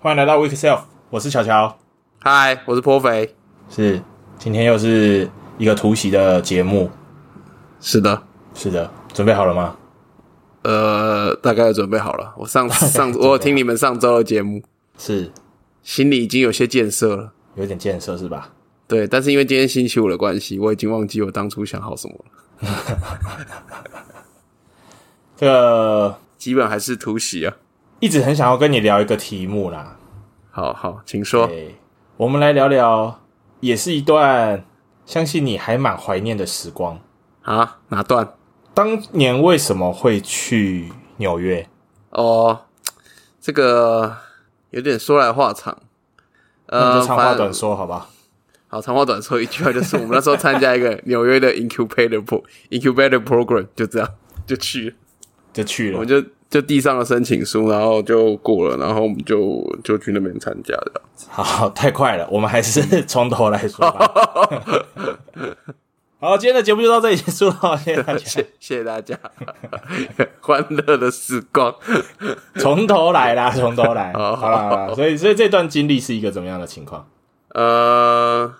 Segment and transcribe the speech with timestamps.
[0.00, 1.76] 欢迎来到 Week Self，我是乔乔，
[2.20, 3.34] 嗨，我是颇肥。
[3.68, 4.00] 是，
[4.38, 5.28] 今天又是
[5.58, 6.88] 一个突袭的节目，
[7.80, 8.22] 是的，
[8.54, 9.76] 是的，准备好了吗？
[10.62, 12.32] 呃，大概准备好了。
[12.36, 14.62] 我上 上我有听你们上周的节目，
[14.96, 15.32] 是，
[15.82, 18.52] 心里已经有些建设了，有点建设是吧？
[18.86, 22.24] 对，但是因为今天星期五的关系，我已经忘记我当初想好什么了。
[25.36, 27.56] 这个基本还是突袭啊。
[28.00, 29.96] 一直很想要跟你聊一个题目啦，
[30.50, 31.50] 好好，请说。
[32.16, 33.20] 我们来聊聊，
[33.58, 34.64] 也是一段
[35.04, 37.00] 相信你还蛮怀念的时光。
[37.42, 38.34] 啊，哪段？
[38.72, 41.68] 当年为什么会去纽约？
[42.10, 42.66] 哦，
[43.40, 44.16] 这个
[44.70, 45.76] 有点说来话长。
[46.66, 48.08] 呃长话短说，好吧？
[48.68, 54.08] 好，长话短说，一句话就是，我们那时候参加一个纽约的 incubator pro incubator program，就这样
[54.46, 54.96] 就去了，
[55.52, 61.00] 就去了，我们就就递上了申请书，然后就过了，然后我们就就去那边参加的。
[61.28, 64.10] 好，太快了，我们还是从头来说吧。
[66.20, 69.16] 好，今天的节目就到这里结束了，谢谢大家，谢谢大家，
[70.40, 71.72] 欢乐的时光，
[72.56, 77.06] 从头来啦，从头来，好好了好，所以所以这段经历是一个怎么样的情况？
[77.54, 78.52] 呃，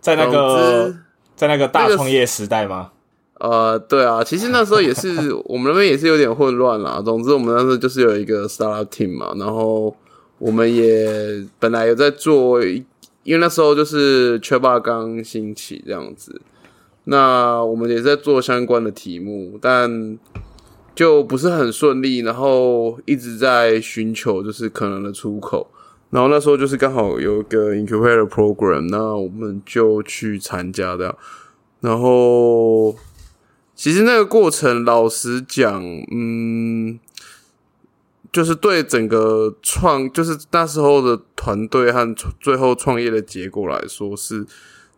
[0.00, 0.94] 在那总个
[1.34, 2.90] 在那个大创业时代吗？
[3.38, 7.00] 呃，对啊，其实那时候也是我们那边也是有点混乱啦。
[7.04, 9.94] 总之，我们那时候就是有一个 startup team 嘛，然后
[10.38, 16.40] 我们也本来有在做，因为那时候就是 h b a 刚兴起这样子，
[17.04, 20.18] 那我们也在做相关的题目，但
[20.94, 25.68] 就不是很顺利，然后一直在寻求就是可能的出口。
[26.08, 31.14] 然后那时候就是刚好有一个 incubator program，那我们就去参加的。
[31.80, 32.96] 然后
[33.76, 36.98] 其实那个过程，老实讲，嗯，
[38.32, 44.46] 就是对整个创，就是那时候的团队和最后创业的结果来说，是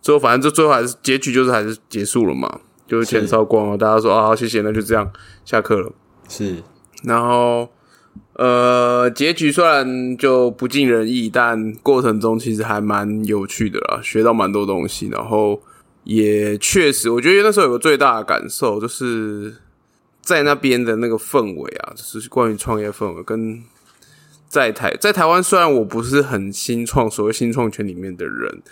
[0.01, 5.13] 最后反正就最后还是结局就是还是结束了嘛，就是钱烧光了，大家说啊好谢谢，那就这样
[5.45, 5.93] 下课了。
[6.29, 6.63] 是
[7.03, 7.69] 然后
[8.35, 15.09] 呃，结局虽然就不尽人意，但过程中其实还蛮有趣的啦，学到蛮多东西。
[15.09, 15.61] 然后
[16.09, 19.55] 也确实，我觉得那时候有个最大的感受，就是
[20.23, 23.63] 在那边的那个氛围啊，就是关于创业氛围，跟
[24.49, 28.63] 在台在台湾，虽然我不是很新创，所谓新创圈里面的人。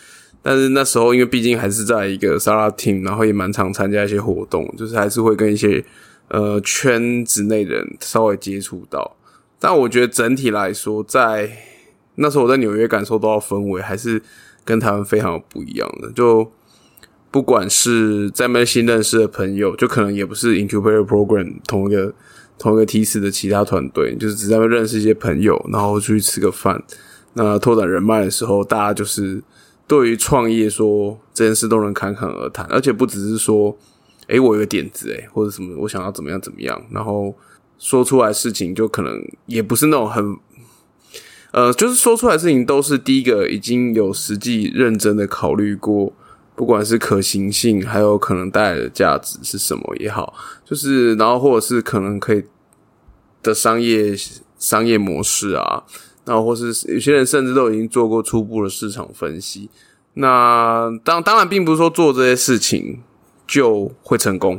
[0.42, 5.84] 但是那时候，因为毕竟还是在一个 startup team，然后也蛮常参加一些活动，就是还是会跟一些
[6.28, 9.14] 呃圈子内的人稍微接触到。
[9.58, 11.50] 但我觉得整体来说，在
[12.14, 14.22] 那时候我在纽约感受到氛围，还是
[14.64, 16.10] 跟台湾非常不一样的。
[16.12, 16.50] 就
[17.36, 22.10] 不管是在那边新认识的朋友，就可能也不是 incubator program 同一个
[22.58, 26.82] 同一个梯次的其他团队，就是只在那认识一些朋友，然后出去吃个饭。
[27.34, 29.42] 那拓展人脉的时候，大家就是
[29.86, 33.76] 对于创业说这件事都能侃侃而谈，而且不只是说，
[34.28, 37.36] 诶、我有个点子，诶，或者什么，我想要怎么样怎么样，然后
[37.78, 40.34] 说出来事情就可能也不是那种很，
[41.52, 46.10] 呃，就是说出来事情都是第一个已经有实际认真的考虑过，
[46.56, 50.34] 不管是可行性，还有可能带来的价值是什么也好，
[50.64, 52.42] 就是然后或者是可能可以
[53.42, 54.16] 的商业
[54.58, 55.84] 商业模式啊，
[56.24, 59.68] 然后或是有些人甚至都已经做过初步的市场分析。
[60.14, 63.02] 那当当然，并不是说做这些事情
[63.46, 64.58] 就会成功，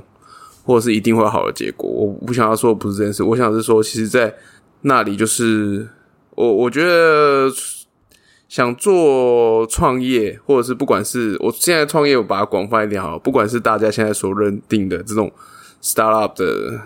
[0.63, 1.89] 或者是一定会好的结果。
[1.89, 4.31] 我不想要说不是这件事，我想是说，其实，在
[4.81, 5.89] 那里就是
[6.35, 7.49] 我我觉得
[8.47, 15.31] 想做创业，或者是不管是我现在创业，我把它广泛一点好了，不管是大家现在所认定的这种
[15.81, 16.79] startup 的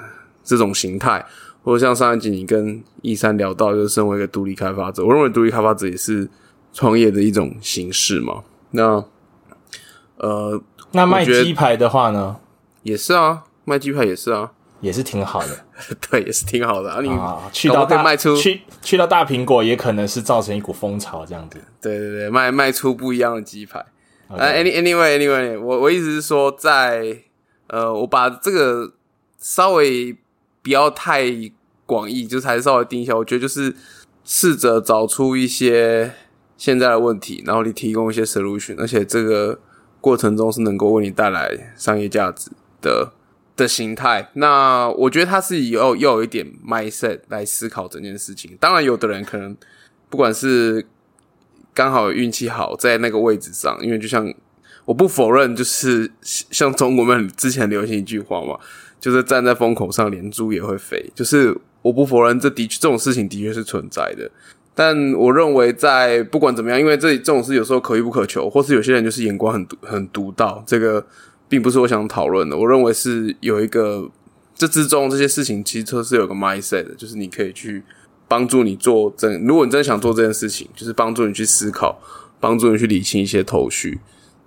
[0.44, 1.24] 这种形态，
[1.64, 6.28] 或者像上一集你跟一三聊到，就是身为一个独立开发者，我认为独立开发者也是
[6.74, 8.44] 创业的一种形式嘛。
[8.72, 9.04] 那
[10.18, 10.62] 呃，
[10.92, 12.38] 那卖鸡排的话呢，
[12.84, 15.66] 也是啊，卖鸡排也是啊，也是挺好的
[16.10, 17.00] 对，也是挺好的啊。
[17.02, 17.50] 你、啊。
[17.54, 21.62] 去到大卖出去去到大苹果，也可能是造成一股风潮这样子。
[21.80, 23.80] 对对对，卖卖出不一样的鸡排。
[24.28, 27.18] OK 呃、a n y anyway anyway，我我意思是说在，
[27.68, 28.94] 呃，我把这个
[29.38, 30.16] 稍微
[30.62, 31.26] 不要太
[31.86, 33.16] 广义，就是还是稍微定一下。
[33.16, 33.76] 我觉得就是
[34.24, 36.14] 试着找出一些
[36.58, 39.60] 现在的问题，然后你提供一些 solution，而且这个
[40.00, 42.50] 过程中是能够为你带来商业价值
[42.82, 43.12] 的
[43.56, 44.30] 的形态。
[44.34, 48.58] 那我觉得他是有又有一点 mindset 来思考整件事情。
[48.60, 49.56] 当然，有的人可能
[50.10, 50.86] 不管是
[51.74, 54.34] 刚好运气好在那个位置上，因为就像
[54.86, 58.58] 我不否认，就是像中国们之前流行一句话嘛，
[59.00, 61.12] 就是站在风口上连猪也会飞。
[61.16, 64.30] 就是我不否认这的确这种事情的确是存在的，
[64.76, 71.06] 但我认为，在不管怎么样，因为这这种事有时候可遇不可求，或是有些人就是眼光很独很独到，这个
[71.52, 72.58] 并不是我想讨论的。
[72.58, 74.10] 我认为是有一个
[74.56, 77.84] 这之中这些事情其实都是有个 mindset 的，就是你可以去
[78.26, 79.46] 帮助你做真。
[79.46, 82.00] 如果你真的想做这件事情，就是帮助你去思考，
[82.40, 84.00] 帮助你去理清一些头绪。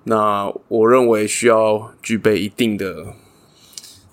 [0.04, 3.04] 那我认为需要具备一定的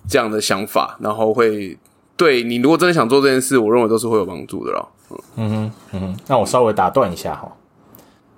[0.06, 1.78] 这样的想法，然后会
[2.14, 4.86] 对你如果真的想做这件事，我认为都是会有帮助的啦。
[5.36, 7.56] 嗯哼，嗯哼，那我稍微打断一下哈。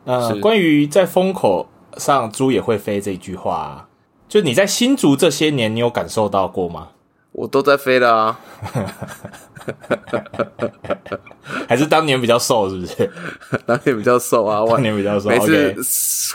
[0.04, 1.66] 呃，是关于在风口
[1.96, 3.88] 上猪也会飞这句话，
[4.28, 6.88] 就你在新竹这些年，你有感受到过吗？
[7.32, 8.38] 我都在飞了啊，
[11.68, 13.10] 还是当年比较瘦，是不是？
[13.66, 15.74] 当年比较瘦啊，我当年比较瘦每次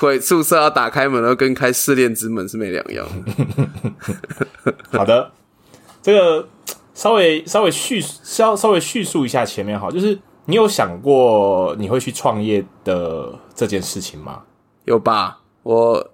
[0.01, 3.07] 回宿舍要打开门，都跟开试炼之门是没两样。
[4.91, 5.31] 好的，
[6.01, 6.45] 这个
[6.93, 14.41] 稍微稍微叙稍稍微叙述一下前面哈，就是你有想过你会去创业的这件事情吗？
[14.83, 15.39] 有吧？
[15.63, 16.11] 我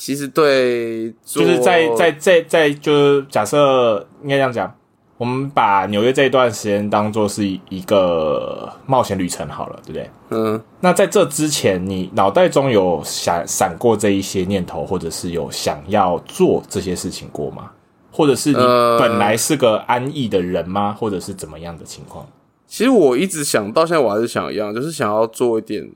[0.00, 4.74] 其实对，就是在在在在，就是假设应该这样讲，
[5.18, 10.10] 我们把纽约这一段时间当做是一个冒险旅程好了，对不对？
[10.30, 17.70] 嗯，那在这之前，你脑袋中有闪闪过这一些念头，或者是有想要做这些事情过吗？
[18.10, 20.96] 或者是你呃本来是个安逸的人吗？
[20.98, 22.26] 或者是怎么样的情况？
[22.66, 25.86] 其实我一直想到现在，我还是想一样，就是想要做一点。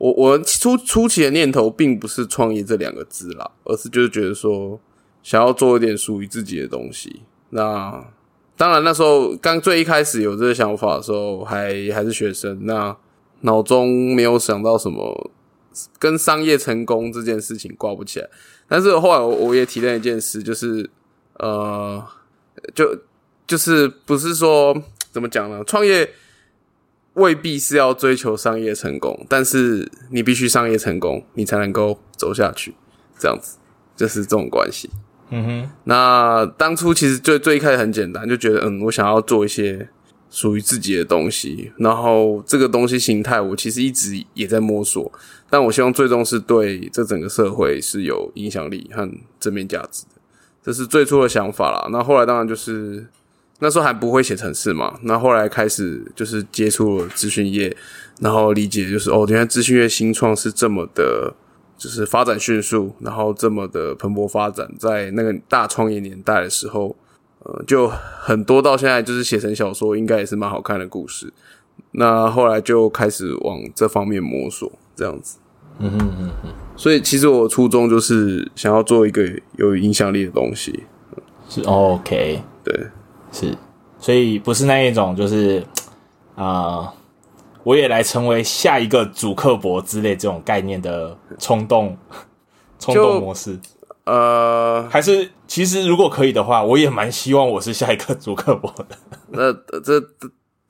[0.00, 4.80] 我我初初期的念头并不是创业这两个字啦，而是就是觉得说
[5.22, 7.20] 想要做一点属于自己的东西。
[7.50, 8.02] 那
[8.56, 12.96] 当然那时候刚最一开始有这个想法的时候，还还是学生，那
[13.42, 15.30] 脑中没有想到什么
[15.98, 18.30] 跟商业成功这件事情挂不起来。
[18.66, 20.88] 但是后来我我也体验一件事，就是
[21.34, 22.02] 呃，
[22.74, 22.98] 就
[23.46, 24.74] 就是不是说
[25.12, 25.62] 怎么讲呢？
[25.64, 26.08] 创业
[27.20, 32.74] 未必是要追求商业成功，但是你必须商业成功，你才能够走下去。
[33.18, 33.58] 这样子
[33.94, 34.88] 就是这种关系。
[35.28, 39.88] 嗯哼，那当初其实最最一开始很简单，就觉得嗯，我想要做一些
[40.30, 45.12] 属于自己的东西，然后这个东西形态我其实一直也在摸索，
[45.48, 49.08] 但我希望最终是对这整个社会是有影响力和
[49.38, 50.20] 正面价值的，
[50.64, 51.88] 这是最初的想法啦。
[51.92, 53.06] 那后来当然就是
[53.60, 57.74] 那时候还不会写程式嘛，那后来开始就是接触了资讯业，
[58.18, 61.34] 然后理解就是哦，原来资讯业新创是这么的。
[61.80, 66.94] 就是发展迅速，然后这么的蓬勃发展，在那个大创业年代的时候，
[67.38, 71.32] 呃，就很多到现在就是写成小说，应该也是蛮好看的故事。
[71.92, 75.38] 那后来就开始往这方面摸索，这样子。
[75.78, 79.26] 嗯哼嗯嗯，所以其实我初衷就是想要做一个
[79.56, 80.84] 有影响力的东西。
[81.48, 82.88] 是 OK，对，
[83.32, 83.56] 是，
[83.98, 85.64] 所以不是那一种就是
[86.34, 86.92] 啊、呃
[87.62, 91.94] 我也来成为下一个主克伯之类这种概念的冲动
[92.78, 93.60] 冲动模式，
[94.04, 98.96] 呃，还是其实如果可以的话，我也蛮希望我是下一个主克伯的。
[99.28, 100.06] 那这这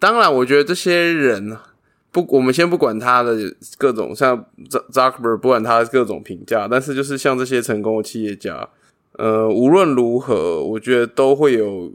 [0.01, 1.57] 当然，我觉得这些人
[2.11, 3.37] 不，我们先不管他的
[3.79, 4.45] 各种像
[4.93, 8.69] Zuckerberg，不管他各种评价，但是就是像这些成功的企业家，
[9.13, 11.93] 呃，无论如何，我觉得都会有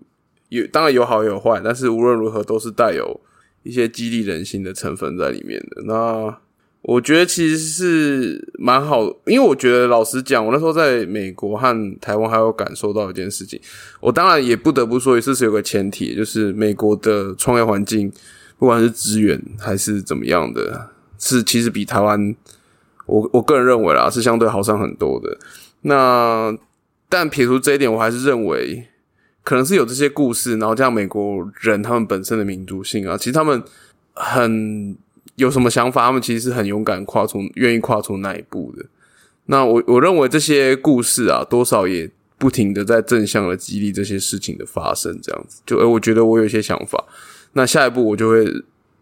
[0.50, 3.20] 有，当然有好有坏，但是无论如何都是带有
[3.64, 5.84] 一些激励人心的成分在里面的。
[5.84, 6.38] 那
[6.82, 13.60] 我觉得其实是蛮好，因为我觉得老实讲，我那时候在美国和台湾还有感受到一件事情。
[14.00, 18.12] 我当然也不得不说，这是有个前提，就是美国的创业环境，
[18.60, 22.36] 不管是资源还是怎么样的，是其实比台湾，
[23.08, 25.36] 我我个人认为啦，是相对好上很多的。
[25.82, 26.56] 那
[27.10, 28.88] 但撇除这一点，我还是认为
[29.46, 33.64] 可能是有这些故事，然后加上美国人他们本身的民族性啊，其实他们
[34.14, 34.98] 很
[35.36, 38.84] 有什么想法，他们其实是很勇敢跨出，愿意跨出那一步的。
[39.46, 42.10] 那我我认为这些故事啊，多少也
[42.40, 45.62] 不停的在正向的激励这些事情的发生，这样子。
[45.66, 47.04] 就而我觉得我有一些想法，
[47.54, 48.44] 那下一步我就会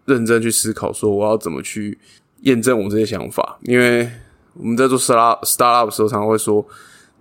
[0.05, 1.97] 认真去思考，说我要怎么去
[2.41, 3.57] 验证我这些想法。
[3.61, 4.09] 因为
[4.55, 6.65] 我们在做 start startup 的时候，常常会说，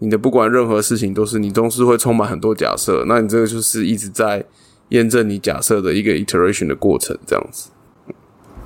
[0.02, 4.44] 你的不管任何事情都是你总是会充满很多假设，那你这个就是一直在
[4.88, 7.70] 验证你假设的一个 iteration 的过程，这样子。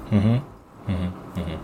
[0.08, 0.40] 嗯哼，
[0.86, 1.58] 嗯哼，嗯哼。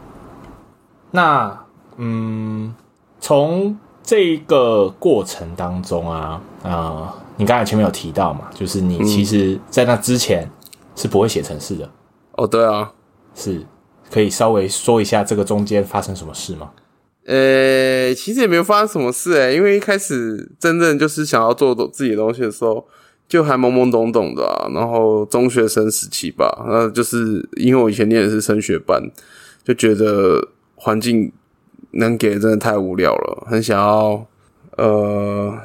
[1.10, 1.64] 那
[1.96, 2.74] 嗯，
[3.18, 10.46] 从这个过程当中啊，呃，你刚才前面有提到嘛，就是你其实在那之前
[10.94, 11.90] 是不会写程式的，
[12.32, 12.92] 哦，对啊，
[13.34, 13.64] 是
[14.10, 16.70] 可以稍微说一下这个中间发生什么事吗？
[17.24, 22.86] 呃，其实也没有发生什么事诶、因为一开始真正就是想要做自己的东西的时候，
[23.28, 24.68] 就还懵懵懂懂的啊。
[24.74, 29.00] 然后中学生时期吧，那就是因为我以前念的是升学班，
[29.64, 31.32] 就觉得环境
[31.92, 34.26] 能给真的太无聊了，很想要
[34.76, 35.56] 呃，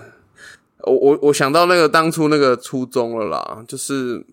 [0.84, 4.26] 我我我想到那个当初那个初中了啦，就是。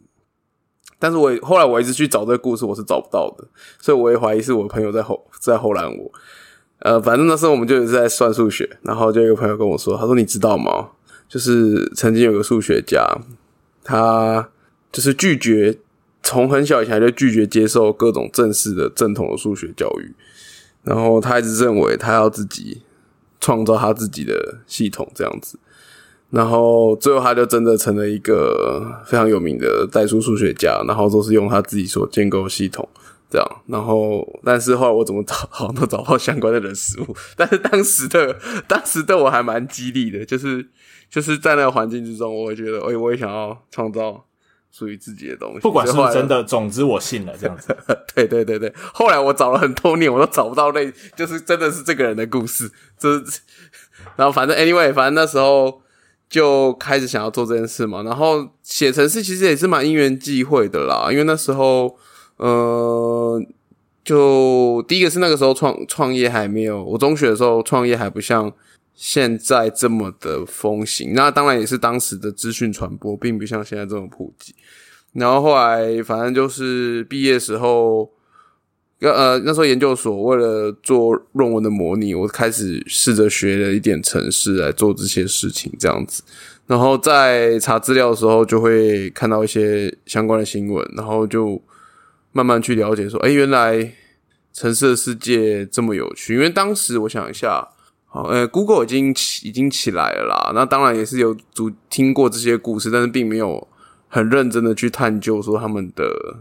[0.97, 3.45] 但是我后来我一直去找这个故事，我是找不到的，
[3.78, 6.11] 所以我也怀疑是我朋友在后在后拦我。
[6.81, 10.88] 呃，反正那时候我们就是在算数学，然后就有一个朋友跟我说，他说你知道吗？
[11.28, 13.02] 就是曾经有个数学家，
[13.83, 14.49] 他
[14.93, 15.78] 就是拒绝
[16.23, 20.14] 从很小以前就拒绝接受各种正式的正统的数学教育，
[20.83, 22.83] 然后他一直认为他要自己
[23.40, 25.59] 创造他自己的系统这样子。
[26.31, 32.88] 然后最后他就真的成了一个非常有名的代数数学家，然后都是用他自己所建构系统
[33.35, 33.62] 这样。
[33.67, 37.17] 然后但是后来我怎么找好像都找不到相关的人事物。
[37.37, 38.38] 但是当时的
[38.69, 40.64] 当时的我还蛮激励的，就是
[41.11, 44.25] 就是在那个环境之中，我会觉得，哎，我也想要创造
[44.71, 45.59] 属于自己的东西。
[45.59, 47.76] 不管是不是真的，总之我信了这样子。
[48.14, 48.73] 对对对对。
[48.93, 52.71] 后来我找了很多年，我都找不到那，就是真的是这个人的故事。
[52.97, 53.23] 这
[54.17, 55.83] 然后反正 anyway，反正那时候。
[56.26, 61.97] 就开始想要做这件事嘛，然后写程式其实也是蛮因缘际会的啦，因为那时候，
[62.37, 63.41] 呃，
[64.05, 68.53] 就第一个是那个时候创创业还没有，我中学的时候创业还不像
[68.95, 74.55] 现在这么的风行，那当然也是当时的资讯传播并不像现在这么普及，
[75.12, 78.11] 然后后来反正就是毕业时候。
[79.00, 86.23] 呃，那时候研究所为了做论文的模拟，我开始试着学了一点程式来做这些事情，这样子。
[86.67, 91.61] 然后在查资料的时候，就会看到一些相关的新闻，然后就
[92.35, 93.95] 慢慢去了解说，哎，原来
[94.53, 96.35] 城市的世界这么有趣。
[96.35, 97.67] 因为当时我想一下，
[98.05, 100.53] 好，呃，Google 已经起已经起来了啦。
[100.55, 103.67] 那当然也是有主听过这些故事，但是并没有
[104.09, 106.37] 很认真的去探究说他们的。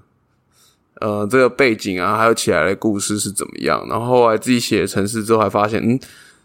[1.02, 3.86] 呃，这个背景啊，还有起来的故事是怎么样？
[3.90, 6.00] 然后后来自己写城市之后，还发现，嗯，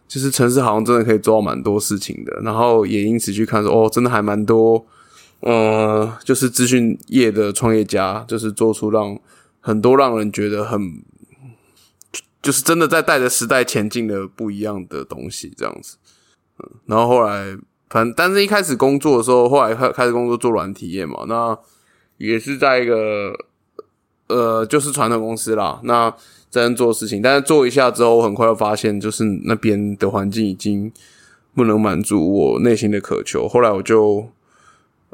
[0.09, 2.41] 就是城市好像真的可以做到蛮多事情的。
[2.43, 4.85] 然后也因此去看说，哦，真的还蛮多，
[5.41, 9.17] 呃，就是资讯业的创业家，就是做出让
[9.69, 11.03] 很多让人觉得很，
[12.41, 15.99] 就是真的在带着时代前进的不一样的东西，这样子。
[16.59, 17.55] 嗯，然后后来，
[17.91, 21.59] 反正但是一开始工作的时候，后来开开始工作做软体业嘛，那
[22.17, 23.35] 也是在一个。
[24.29, 26.15] 呃，就是传统公司啦，那
[26.51, 30.93] 在那做事情，但是做一下之后，我很快就发现，就是那边的环境已经
[31.55, 33.49] 不能满足我内心的渴求。
[33.49, 34.29] 后来我就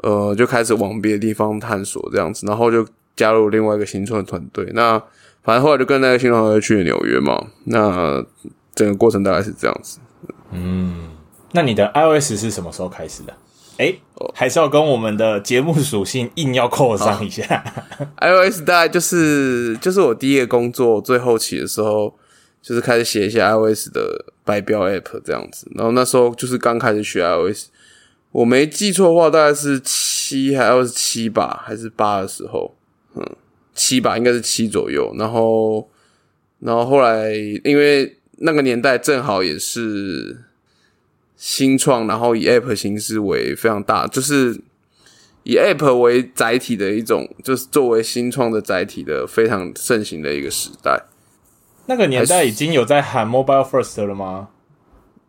[0.03, 4.69] 呃，就开始往别的地方探索，这样子，然后就加入另外一个新创的团队。
[4.73, 5.01] 那
[5.43, 7.47] 反正后来就跟那个新创团队去了纽约嘛。
[7.65, 8.23] 那
[8.73, 9.99] 整个过程大概是这样子。
[10.51, 11.09] 嗯，
[11.51, 13.33] 那你的 iOS 是什么时候开始的？
[13.77, 13.93] 哎，
[14.33, 17.43] 还是要跟我们的节目属性硬要扣上一下。
[18.21, 22.13] iOS 大概就是就是我第一个工作最后期的时候，
[22.61, 25.69] 就是开始写一些 iOS 的白标 App 这样子。
[25.75, 27.65] 然后那时候就是刚开始学 iOS，
[28.31, 32.73] 我没记错的话，大概是七还是七吧，还是八的时候，
[33.15, 33.35] 嗯，
[33.73, 35.13] 七吧，应该是七左右。
[35.17, 35.89] 然后，
[36.59, 40.37] 然后后来因为那个年代正好也是。
[41.37, 44.57] 新创，然后以 App 形式为非常大，就是
[45.43, 51.03] 以 App 为载体的一种，就是作为新创的载体的非常盛行的一个时代。
[51.87, 54.47] 那个年代已经有在喊 Mobile First 了吗？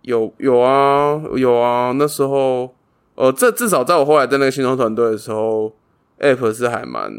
[0.02, 2.76] 有有啊有啊，那时候，
[3.16, 5.74] 呃，这至少在我后来在那个新创团队的时候
[6.20, 7.12] ，App 是还蛮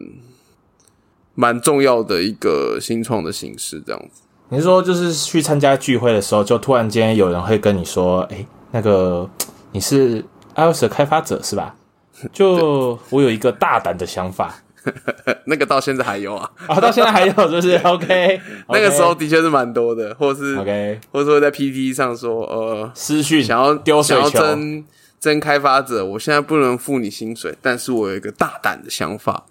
[1.40, 4.24] 蛮重要的一个新创的形式，这样子。
[4.50, 8.44] 你是说，就是去参加聚会的时候，就突然间有人会跟你说，哎？
[8.72, 9.30] 那个
[9.72, 10.26] 你是
[10.56, 11.76] iOS 的开发者是吧？
[12.34, 14.56] 就我有一个大胆的想法，
[15.46, 18.42] 那个到现在还有啊，啊，到现在还有，就是 OK。
[18.70, 24.84] 那个时候的确是蛮多的，或是 OK，或者说在 PPT 上说，呃，私讯想要丢想要争
[25.20, 29.46] 争开发者，我现在不能付你薪水，但是我有一个大胆的想法，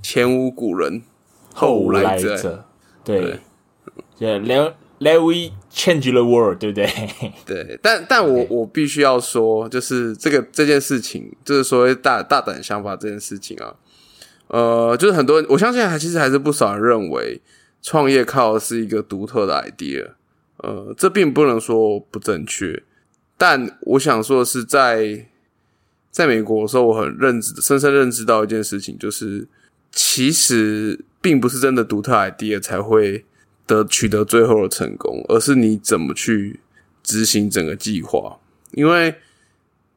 [0.00, 1.02] 前无古人
[1.54, 2.64] 后无来者，
[3.02, 3.40] 对，
[4.18, 4.74] 就连。
[5.00, 6.88] Let we change the world，对不对？
[7.44, 13.74] 对，但但我我必须要说，就是这个这件事情，就是所谓大大胆想法这件事情啊，
[14.46, 17.42] 呃，就是很多人，我相信还其实还是不少人认为
[17.82, 20.10] 创业靠的是一个独特的 idea，
[20.58, 22.82] 呃，这并不能说不正确，
[23.36, 25.26] 但我想说的是，在
[26.10, 29.46] 在美国的时候，我很认知深深认知到一件事情，就是
[29.94, 33.24] 其实并不是真的独特 idea 才会。
[33.66, 36.60] 得取得最后的成功，而是你怎么去
[37.02, 38.38] 执行整个计划。
[38.72, 39.14] 因为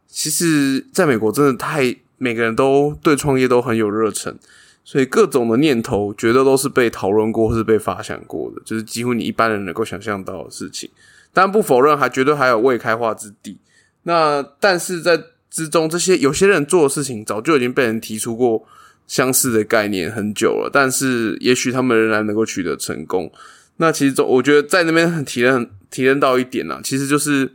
[0.08, 4.34] 其实在美国真的太每个人都对创业都很有热忱，
[4.86, 10.90] 所以各种的念头绝对都是被讨论过或是被发想过的，就是几乎你一般人能够想象到的事情。
[11.34, 13.58] 但不否认，还绝对还有未开化之地。
[14.04, 18.66] 那但是在之中，这些有些人做的事情，早就已经被人提出过
[19.08, 23.32] 相似的概念很久了，但是也许他们仍然能够取得成功。
[23.78, 27.54] 那其实，我觉得在那边很体验体验到一点呢，其实就是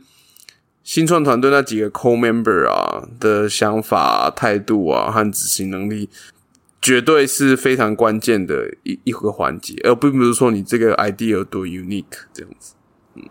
[0.83, 6.09] 新创团队那几个 co member 啊的想法、态度啊和执行能力，
[6.81, 12.73] 绝对是非常关键的一一个环节，而并不是说你这个 idea 多 unique 这样子。
[13.15, 13.23] 嗯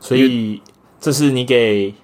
[0.00, 0.62] 所以，
[1.00, 1.94] 这是你给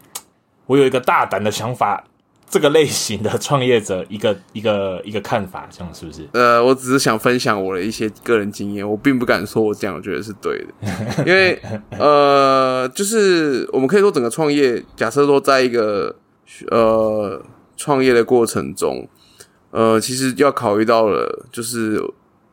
[0.67, 2.05] 我有一个大胆的想法，
[2.52, 6.28] 这个类型的创业者一个一个一个看法，这样是不是？
[6.35, 11.59] 呃，我只是想分享我的一些个人经验，我并不敢说我这样我觉得是对的，因为
[11.99, 16.14] 呃，就是我们可以说整个创业，假设说在一个
[16.71, 17.42] 呃
[17.75, 19.09] 创业的过程中，
[19.71, 21.99] 呃，其实要考虑到了就是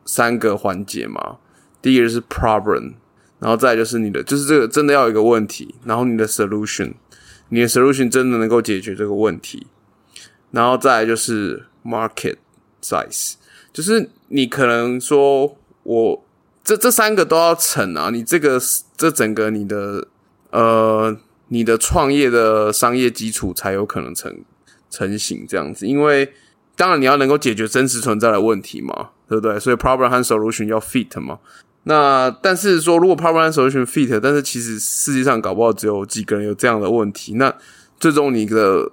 [0.06, 1.36] 三个环节嘛，
[1.82, 2.94] 第一个是 problem。
[3.38, 6.92] 然后再就是你的，就是这个真的要有一个问题，然后你的 solution，
[7.48, 9.66] 你的 solution 真的能够解决这个问题，
[10.50, 12.36] 然后再就是 market
[12.82, 13.34] size，
[13.72, 16.24] 就是你可能说我
[16.62, 18.60] 这这三个都要成啊，你这个
[18.96, 20.06] 这整个你的
[20.50, 21.16] 呃
[21.48, 24.44] 你的创业的商业基础才有可能成
[24.90, 26.32] 成型这样子，因为
[26.76, 29.58] 当然你要能够解决真实存在的问题嘛，对不对？
[29.60, 31.38] 所以 problem 和 solution 要 fit 嘛。
[31.84, 37.54] 那但是说，如果 problem solution fit，但是其实世界上搞不好只有几个人有这样的问题，那
[37.98, 38.90] 最终你的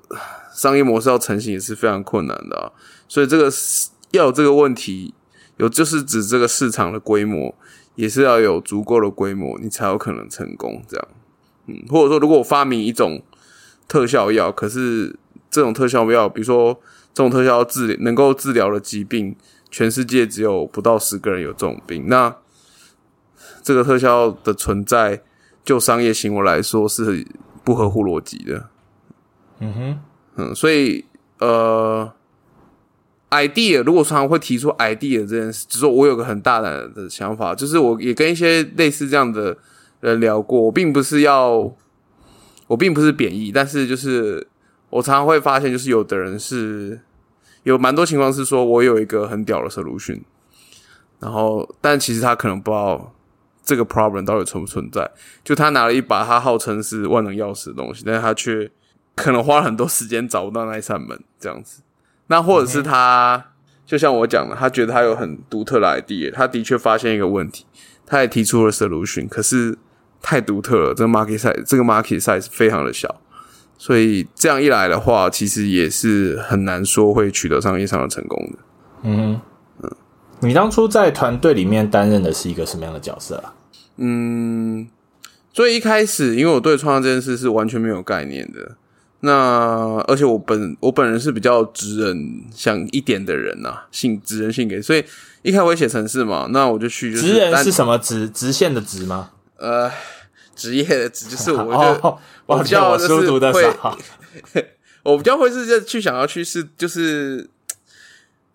[0.57, 2.71] 商业模式要成型也是非常困难的啊。
[3.07, 3.49] 所以这个
[4.11, 5.13] 要有这个问题，
[5.57, 7.53] 有就是指这个市场的规模，
[7.95, 10.83] 也是要有足够的规模，你才有可能成功。
[10.89, 11.07] 这样，
[11.67, 13.21] 嗯，或者说，如果我发明一种
[13.87, 15.15] 特效药，可是
[15.49, 16.73] 这种特效药，比如说
[17.13, 19.35] 这种特效治能够治疗的疾病，
[19.69, 22.35] 全世界只有不到十个人有这种病，那
[23.61, 25.21] 这个特效的存在，
[25.63, 27.27] 就商业行为来说是
[27.63, 28.69] 不合乎逻辑的。
[29.59, 29.99] 嗯哼，
[30.37, 31.03] 嗯，所以
[31.39, 32.11] 呃
[33.31, 39.57] ，idea 如果常常会提出 idea 这件事，只是我有个很大胆的想法，就是我也跟一些类似这样的
[39.99, 41.71] 人聊过，我并不是要，
[42.67, 44.47] 我并不是贬义，但是就是
[44.89, 46.99] 我常常会发现，就是有的人是
[47.63, 50.21] 有蛮多情况是说我有一个很屌的 solution，
[51.19, 53.13] 然后但其实他可能不知道。
[53.67, 55.11] 这个 problem 到底存不存在？
[55.43, 58.71] 就他拿了一把他号称是万能钥匙的东西，但是他却
[59.17, 61.81] 可能花了很多时间找不到那一扇门，这样子。
[62.27, 63.43] 那或者是他，
[63.83, 67.65] 就像我讲的，他觉得他有很独特的 idea，他的确发现一个问题，
[68.05, 69.75] 他也提出了 solution，可是
[70.21, 73.19] 太独特了，这个 market size 这个 market size 非常的小，
[73.77, 78.59] 所以这样一来的话，其实也是很难说会取得商业上的成功的。
[79.03, 79.41] 嗯
[79.81, 79.91] 嗯，
[80.41, 83.55] 你当初在团队里面担任的是一个什么样的角色啊？
[83.95, 84.87] 嗯，
[85.53, 88.75] 所以一开始，因为我对创造这件事是完全没有概念的。
[89.21, 95.03] 那而且我本我本人是比较直人想一点的人呐，性直人性格，所以
[95.41, 97.13] 一开始我写城市嘛，那我就去。
[97.13, 99.31] 直人是什么直直线的直吗？
[99.57, 99.91] 呃，
[100.55, 103.75] 职业的职就是我就 我比较就是会，
[105.03, 107.49] 我比较会是去想要去是就是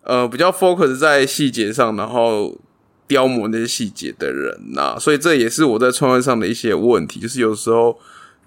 [0.03, 2.57] 呃比较 focus 在细节上，然后。
[3.05, 7.99] 雕磨那些细节的人呐，所以这也是我在创业上的一些问题，就是有时候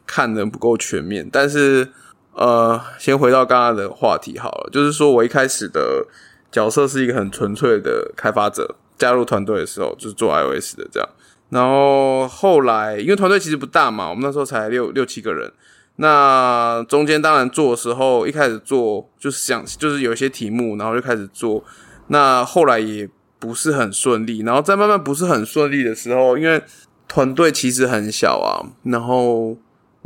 [0.06, 1.28] 看的不够全面。
[1.30, 1.86] 但是，
[2.36, 6.06] 呃，先回到刚刚的话题好了，就是说我一开始的
[6.52, 11.08] 角色是一个很纯粹的开发者，加入团队的时候就是做 iOS 的这样。
[11.48, 15.52] 然后后来，因为团队其实不大嘛，我们那时候才六六七个人。
[15.96, 21.64] 那中间当然做的时候，一开始做就是想就是有一些题目，然后就开始做。
[22.08, 23.08] 那后来也。
[23.38, 26.60] 不是很顺利，然后在慢慢不是很顺利的时候，因为
[27.06, 29.54] 团队其实很小啊，然后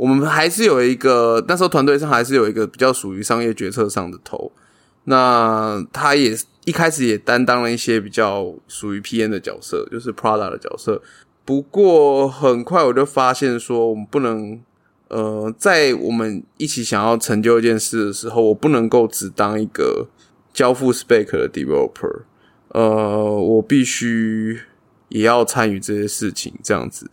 [0.01, 4.51] 我们还是有一个那时候团队上还是有一个比较属于商业决策上的头，
[5.03, 6.35] 那他也
[6.65, 11.03] 一开始也担当了一些比较属于 PM 的角色，就是 Prada 的角色。
[11.45, 14.59] 不过很快我就发现说，我们不能
[15.09, 20.07] 呃，在我们一起想要成就一件事的时候，我不能够只当一个
[20.51, 22.21] 交付 spec 的 developer。
[22.69, 24.61] 呃，我必须
[25.09, 27.07] 也要参与这些事情，这样子。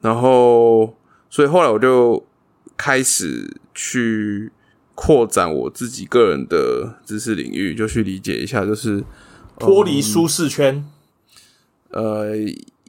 [0.00, 0.96] 然后，
[1.30, 2.24] 所以后来我就
[2.82, 4.50] 开始去
[4.96, 9.04] 扩展我自己个人的知识领域，就去理解一下，就是
[9.56, 10.84] 脱离舒适圈。
[11.90, 12.32] 呃，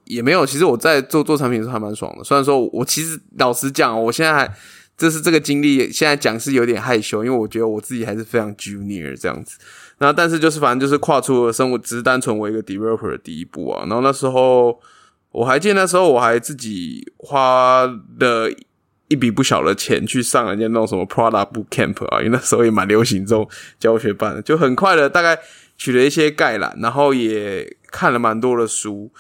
[0.06, 2.24] 也没有，其实我在做做产品的时候还蛮爽的。
[2.24, 4.52] 虽然说我其实老实讲，我现在还。
[4.96, 9.58] 这是这个经历，现在讲是有点害羞，因为我觉得我自己还是非常 junior 这样子。
[9.98, 13.86] 然后，但是就是反正就是跨出了生活，只是单纯为一个 developer 的第一步啊。
[13.88, 14.80] 然后那时候
[15.32, 17.88] 我还记得那时候我还自己花
[18.20, 18.48] 了
[19.14, 23.48] 一笔不小的钱去上人家那种什么 Prada Boot Camp 啊，因为那时候也蛮流行这种
[23.80, 25.40] 教学班的，就很快的大概
[25.78, 29.12] 取了一些概览，然后也看了蛮多的书。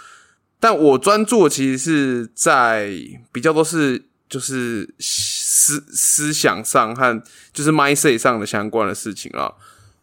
[0.59, 2.89] 但我专注其实是在
[3.31, 9.53] 比较多是就是思思想上和就是 mindset 上的相关的事情啊。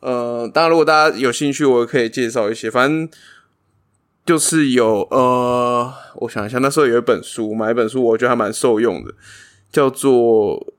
[0.00, 2.70] 呃，当然，如果大家有兴趣，我也可以介绍一些。
[2.70, 3.09] 反正
[4.24, 9.12] 就是有呃，我想一下，那时候有一本书，买一本书，我觉得还蛮受用的，
[9.72, 10.74] 叫做……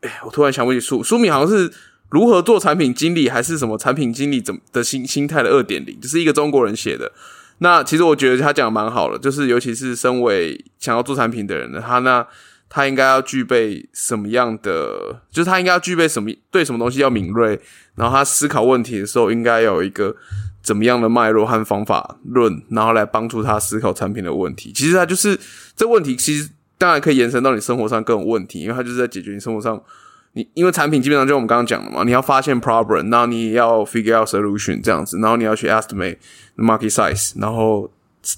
[0.00, 1.72] 哎，我突然想不起书，书名好像是
[2.10, 7.12] 如何做产品经理，还是什么产品经理怎的心心态的二点零，就是一个中国人写的。
[7.58, 12.26] 那其实我觉得他讲的蛮好的，就是尤其是身为想要做产品的人呢，他那。
[12.74, 15.20] 他应该要具备什么样的？
[15.30, 16.30] 就是他应该要具备什么？
[16.50, 17.60] 对什么东西要敏锐？
[17.96, 20.16] 然后他思考问题的时候，应该有一个
[20.62, 24.72] 怎么样的脉络和方法论，然后来帮助他思考产品的问题。
[24.72, 25.38] 其实他就是
[25.76, 26.48] 这问题，其实
[26.82, 29.80] 当然可以延伸到你生活上各种问题，因为它就是在解决你生活上
[30.32, 36.16] 你因为产品基本上就我们刚刚讲的嘛，你要发现 problem，然后你要 figure out solution 这样子，然后你要去 estimate
[36.56, 37.88] market size，然后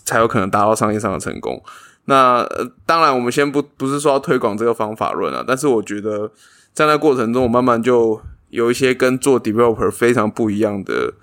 [0.05, 1.63] 才有可能达到商业上的成功。
[2.05, 2.47] 那
[2.85, 6.31] 当然，我们先不不是说要推广这个方法论啊，但是我觉得
[6.75, 11.15] 在那过程中，我慢慢就有一些跟做 developer 非常不一样的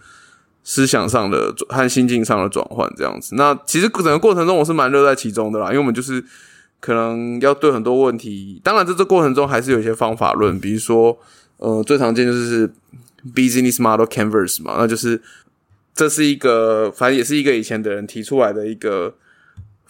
[0.63, 3.35] 思想上的和心境上的转换，这样子。
[3.35, 6.23] 那其实整个过程中，我是蛮乐在其中的啦，因为我们就是
[6.81, 11.17] 可能要对很多问题，当然在这过程中还是有一些方法论，比如说，
[11.55, 12.69] 呃，最常见就是
[13.33, 15.21] business model canvas 嘛，那就是
[15.95, 19.15] 这是一个，反正也是一个以前的人提出来的一个。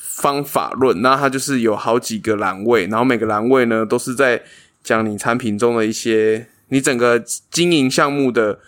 [0.03, 4.41] 方法论，那它就是有好几个栏位，然后每个栏位呢都是在
[4.83, 8.59] 讲你产品中的一些，你整个经营项目的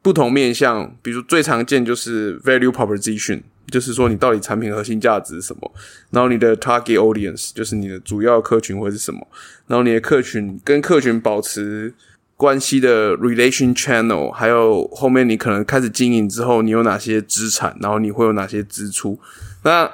[0.00, 0.96] 不同面向。
[1.02, 5.72] 比如最常见就是 value proposition，就是说你到底产品核心价值是什么，
[6.10, 9.26] 然后你的 target audience 就是你的主要客群会是什么，
[9.66, 11.94] 然后你的客群跟客群保持
[12.36, 19.18] 关系的 relation channel，还有后面你可能开始经营之后，你有哪些资产，然后你会有哪些支出，
[19.62, 19.90] 那。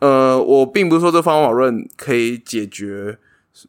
[0.00, 3.18] 呃，我并不是说这方法论可以解决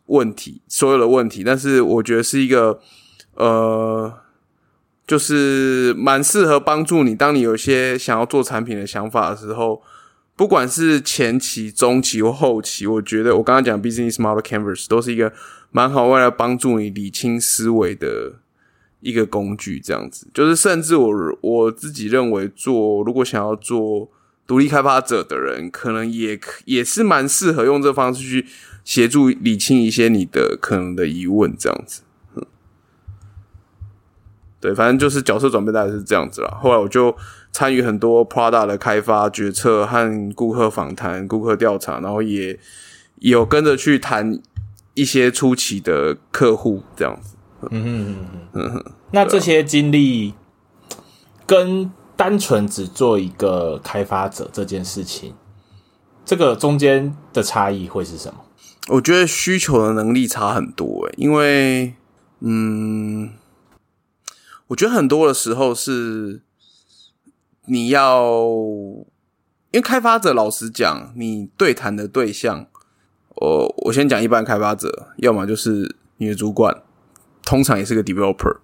[0.05, 2.79] 问题，所有的问题，但是我觉得是一个
[3.33, 4.13] 呃，
[5.09, 9.81] 就是蛮适合帮助你，当你有些想要做产品的想法的时候，
[10.35, 15.33] 不管是前期、中期或后期，我觉得我刚刚讲 business model canvas 都是一个
[15.71, 18.35] 蛮好为了帮助你理清思维的
[18.99, 19.79] 一个工具。
[19.79, 24.11] 这样子，就是甚至我我自己认为，做如果想要做。
[24.49, 28.47] 独立开发者的人可能也也是蛮适合用这方式去
[28.83, 32.01] 协助理清一些你的可能的疑问，这样子。
[34.59, 36.57] 对，反正就是角色转变大概是这样子啦。
[36.61, 37.15] 后来我就
[37.51, 42.59] 参与很多 Prada 的开发决策和顾客访谈、顾客调查，然后也
[43.17, 44.39] 有跟着去谈
[44.93, 47.35] 一些初期的客户，这样子。
[47.71, 48.15] 嗯哼
[48.53, 50.33] 嗯哼，那这些经历
[51.45, 51.91] 跟。
[52.19, 55.33] 单纯只做一个开发者这件事情，
[56.25, 58.41] 这个中间的差异会是什么？
[58.89, 61.93] 我觉得需求的能力差很多诶，因为，
[62.41, 63.29] 嗯，
[64.69, 66.41] 我觉得很多的时候是
[67.65, 68.23] 你要，
[69.71, 72.67] 因为开发者老实讲，你对谈的对象，
[73.35, 76.83] 我我先讲一般开发者，要么就是你的主管，
[77.43, 78.57] 通常也是个 developer。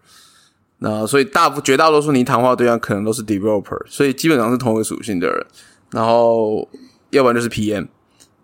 [0.78, 5.46] 那所以大绝大多数你谈话对象可能都是 developer，所以基本上是同一个属性的人。
[5.92, 6.68] 然后
[7.10, 7.88] 要不然就是 PM，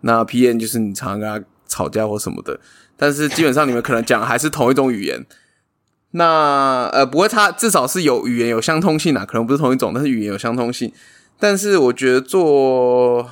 [0.00, 2.58] 那 PM 就是你常常跟他吵架或什么的。
[2.96, 5.24] 但是基本上你们可能讲还是同一种语言。
[6.12, 10.92] 那呃不会差，至少是有语言有相通性啊，可能不是同一种，但是语言有相通性。
[11.38, 13.28] 但是我觉得做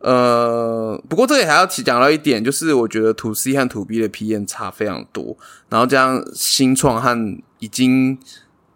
[0.00, 5.36] 呃，不过这里还要提讲到一点，就是我觉得 To C 和 To B 的 PM 差非常多。
[5.68, 8.18] 然后这样新创和已经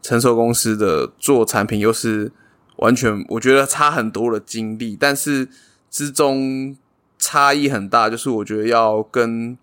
[0.00, 2.32] 成熟公司的做产品又是
[2.76, 5.48] 完全，我觉得差很多的经历，但是
[5.90, 6.76] 之中
[7.18, 9.58] 差异很大，就是我觉得要跟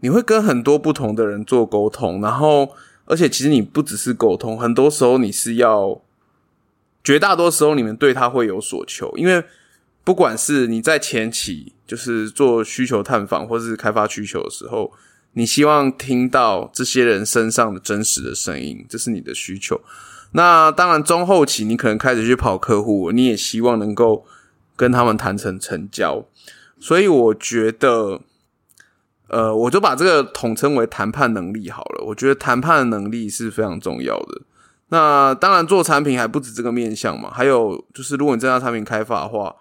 [0.00, 2.70] 你会跟很多不同的人做沟通，然后
[3.10, 6.00] 而且其实你不只是沟通，很多时候你是要
[7.02, 9.44] 绝大多时候你们对他会有所求，因为
[10.04, 14.92] 不管是你在前期就是做需求探访或是开发需求的时候。
[15.34, 19.80] 你希望听到这些人身上的真实的声音，这是你的需求。
[20.32, 24.26] 那当然，中后期你可能开始去跑客户，你也希望能够
[24.74, 26.26] 跟他们谈成成交。
[26.80, 28.20] 所以我觉得，
[29.30, 32.04] 呃，我就把这个统称为谈判能力好了。
[32.04, 34.42] 我觉得谈判能力是非常重要的。
[34.88, 39.54] 那当然，做产品还不止这个面向嘛，还有就是，如果你真要产品开发的话，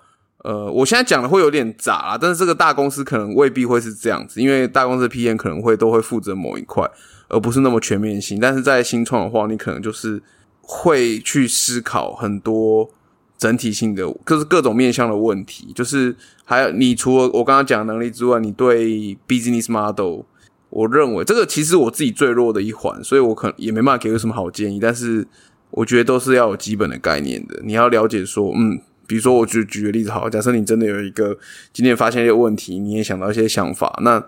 [0.44, 6.84] 呃，我现在讲的会有点杂，但是这个大公司可能未必会是这样子，因为大公司的 PM 可能会都会负责某一块，
[7.28, 8.40] 而不是那么全面性。
[8.40, 10.20] 但是在新创的话，你可能就是
[10.62, 12.90] 会去思考很多
[13.40, 20.26] 整体性的，就是各种面向的问题，就是还有你除了我刚刚讲的能力之外，你对 business model。
[20.72, 24.80] 我认为这个其实我自己最弱的一环，所以我可能也没办法给个什么好建议。
[24.80, 25.26] 但是
[25.72, 27.60] 我觉得都是要有基本的概念的。
[27.64, 31.36] 你要了解说，嗯，比如说我举举个例子，好，假设你真的有一个
[31.74, 34.24] 今天发现一些问题，你也想到一些想法，那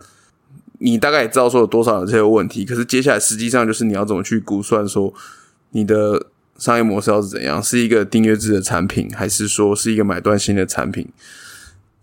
[0.80, 2.65] 你大概也知道说有多少有这些问题。
[2.65, 5.13] 可是接下来实际上就是你要怎么去估算说
[5.74, 6.31] 你的
[6.62, 11.10] 商业模式要是怎样，是一个订阅制的产品，还是说是一个买断性的产品？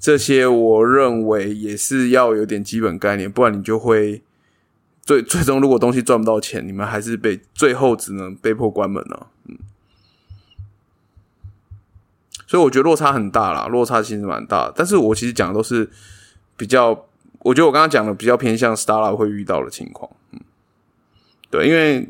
[0.01, 4.23] 这些我认为也是要有点基本概念，不然你就会。
[5.01, 9.29] 最最终，如果东西赚不到钱，你们还是被最后只能被迫关门了。
[9.47, 9.57] 嗯，
[12.47, 14.71] 所以我觉得落差很大啦，落差其实蛮大。
[14.77, 15.89] 但是我其实讲的都是
[16.59, 17.07] 比较，
[17.39, 20.11] 我觉得我刚刚讲的比较偏向 startup 会遇到的情况。
[20.33, 20.41] 嗯，
[21.51, 22.07] 对，因为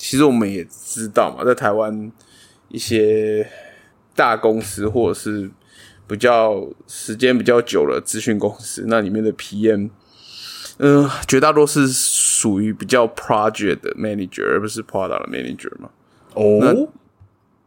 [0.00, 2.10] 其实我们也知道嘛，在台湾
[2.68, 3.46] 一些
[4.14, 5.50] 大公司或者是
[6.08, 9.90] 比较时间比较久了资讯公司，那里面的 PM。
[10.78, 15.90] 嗯，绝大多数是属于比较 project 的 manager，而不是 product manager 嘛。
[16.32, 16.88] 哦，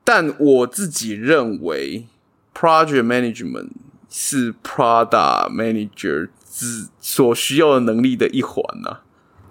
[0.04, 2.08] 但我自己认为
[2.56, 3.70] project management
[4.10, 9.02] 是 product manager 之所需要的能力的一环呐。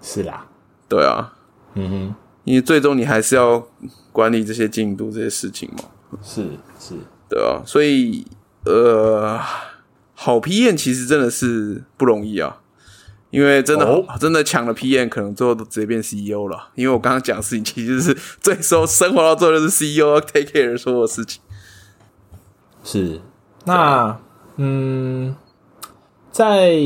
[0.01, 0.47] 是啦，
[0.89, 1.33] 对啊，
[1.75, 3.65] 嗯哼，因为最终你还是要
[4.11, 5.83] 管理这些进度这些事情嘛。
[6.21, 6.47] 是
[6.79, 6.95] 是，
[7.29, 8.25] 对啊，所以
[8.65, 9.39] 呃，
[10.13, 12.59] 好批验其实真的是不容易啊。
[13.31, 16.69] 因为真的真的抢了批验可能最后都直接变 CEO 了。
[16.75, 21.41] 因为我刚刚讲的事情，其实是最后生活到最后就是 CEO take care 所有事情。
[22.83, 23.19] 是，
[23.65, 24.19] 那
[24.57, 25.35] 嗯，
[26.31, 26.77] 在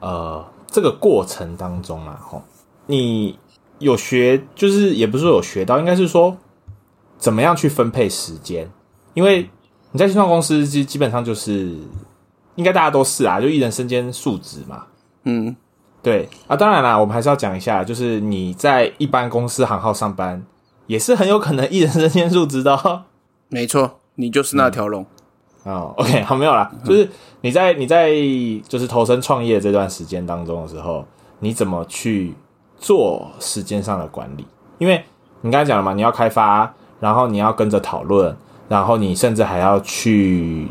[0.00, 2.42] 呃这个过程当中啊，吼，
[2.84, 3.38] 你
[3.78, 6.36] 有学，就是也不是说有学到，应该是说
[7.18, 8.70] 怎么样去分配时间。
[9.14, 9.48] 因为
[9.92, 11.74] 你在新创公司，基基本上就是
[12.54, 14.84] 应该大家都是啊，就一人身兼数职嘛。
[15.24, 15.56] 嗯，
[16.02, 20.44] 对啊，当然啦，我们还是要讲一下，就是你在一般公司行号上班，
[20.86, 23.04] 也是很有可能一人身兼数职的。
[23.48, 25.06] 没错，你就是那条龙。
[25.64, 27.08] 哦，OK，好，没有啦，就是
[27.40, 28.10] 你在你在
[28.68, 31.04] 就是投身创业这段时间当中的时候，
[31.40, 32.34] 你怎么去
[32.78, 34.46] 做时间上的管理？
[34.78, 35.04] 因为
[35.40, 38.36] 你刚才讲了嘛，你要开发，然后你要跟着讨论，
[38.68, 40.68] 然后你甚至还要去。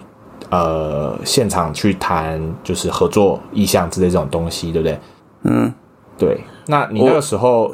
[0.51, 4.99] 呃，现场去谈就是合作意向之类这种东西，对不对？
[5.41, 5.73] 嗯，
[6.19, 6.39] 对。
[6.67, 7.73] 那你那个时候，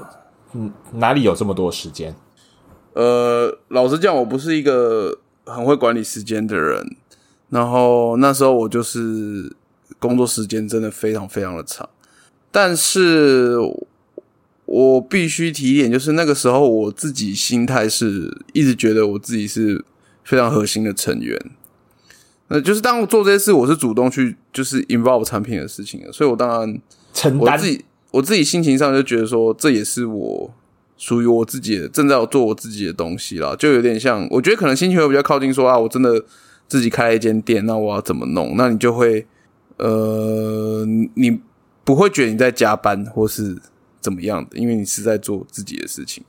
[0.54, 2.16] 嗯，哪里有这么多时间？
[2.94, 6.96] 呃，老实讲，我不是一个很会管理时间的人。
[7.50, 9.54] 然后那时候我就是
[10.00, 11.90] 工作时间真的非常非常的长。
[12.52, 13.58] 但是
[14.74, 19.84] 我必须提一点，就是那个时候我自己心态是一直觉得我自己是
[20.24, 21.38] 非常核心的成员。
[22.48, 26.82] 那就是当我做这些事，我是主动去就是 involve 产品的事情的，所以我当然
[27.14, 30.54] 承担自己，我自己心情上就觉得说，这也是我
[30.98, 36.24] 属于我自己的，正在做我自己的东西啦，就有点像，我觉得可能心情会比较靠近说啊，我真的
[36.70, 38.56] 自己开了一间店，那我要怎么弄？
[38.56, 39.26] 那你就会
[39.78, 41.42] 呃，你
[41.84, 43.58] 不会觉得你在加班或是
[44.02, 46.24] 怎么样的，因为你是在做自己的事情。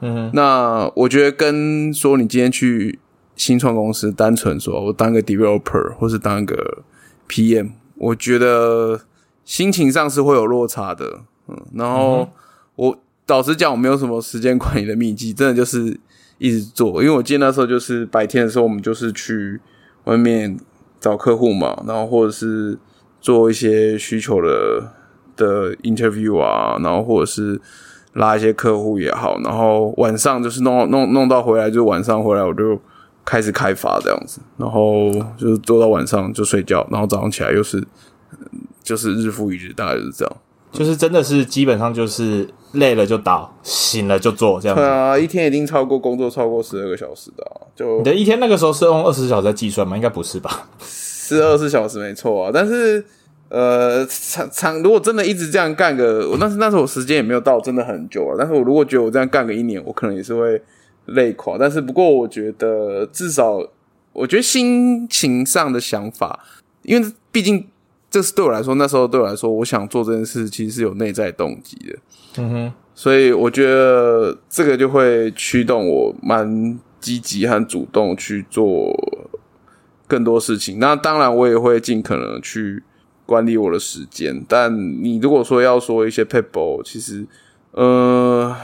[0.00, 3.00] 嗯，那我觉得跟说你今天去。
[3.36, 6.84] 新创公司单纯说，我当个 developer 或是当个
[7.28, 9.00] PM，我觉得
[9.44, 11.22] 心情上是会有落差的。
[11.48, 12.30] 嗯，然后
[12.76, 15.98] 我老实讲，我没有什么时间管理的秘籍，真的就是
[16.38, 17.02] 一直做。
[17.02, 19.60] 因为我记得那时候就是白天的时候，我们就是去
[20.04, 20.56] 外面
[21.00, 22.78] 找客户嘛，然后或者是
[23.20, 24.92] 做一些需求的
[25.36, 27.60] 的 interview 啊，然后或者是
[28.14, 32.78] 拉一些客户也好，然后晚上就是弄弄弄到回来，就晚上回来我就。
[33.26, 37.82] 开始开发这样子，然后就是做到晚上就睡觉，然后早上起来又是，
[38.82, 40.36] 就是日复一日，大概就是这样。
[40.70, 44.76] 就是真的是基本上就是累了就倒，醒了就做这样。
[44.76, 47.50] 对啊，一天一定超过工作超过十二个小时的。
[47.74, 49.96] 就你的一天那个时候是用二十四小时在计算吗？
[49.96, 50.68] 应该不是吧？
[50.80, 53.02] 是二十四小时没错啊，但是
[53.48, 58.34] 呃，长长如果真的一直这样干个，我那是那时候我时间也没有到真的很久啊。
[58.38, 60.60] 但是我如果觉得我这样干个一年，我可能也是会。
[61.08, 63.62] 累垮，但是不过，我觉得至少，
[64.14, 66.42] 我觉得心情上的想法，
[66.80, 67.68] 因为毕竟
[68.10, 71.98] 这是对我来说，那时候对我来说，我想做这件事，其实是有内在动机的。
[72.38, 78.90] 嗯哼，所以我觉得这个就会驱动我蛮积极和主动去做
[80.08, 80.78] 更多事情。
[80.78, 82.82] 那当然，我也会尽可能去
[83.26, 84.44] 管理我的时间。
[84.48, 87.26] 但你如果说要说一些 people，其实，
[87.72, 88.54] 呃，